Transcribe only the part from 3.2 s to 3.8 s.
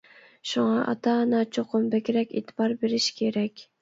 كېرەك.